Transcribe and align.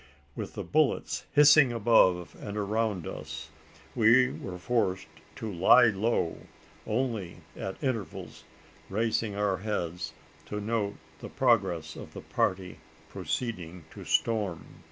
With 0.35 0.55
the 0.55 0.63
bullets 0.63 1.27
hissing 1.33 1.71
above 1.71 2.35
and 2.41 2.57
around 2.57 3.05
us, 3.05 3.51
we 3.93 4.31
were 4.31 4.57
forced 4.57 5.05
to 5.35 5.53
lie 5.53 5.89
low 5.91 6.47
only 6.87 7.41
at 7.55 7.83
intervals 7.83 8.43
raising 8.89 9.35
our 9.35 9.57
heads 9.57 10.13
to 10.47 10.59
note 10.59 10.95
the 11.19 11.29
progress 11.29 11.95
of 11.95 12.13
the 12.15 12.21
party 12.21 12.79
proceeding 13.09 13.85
to 13.91 14.03
storm. 14.03 14.79